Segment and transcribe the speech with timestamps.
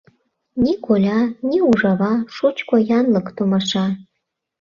[0.63, 1.19] Ни коля,
[1.49, 3.85] ни ужава Шучко янлык— томаша!»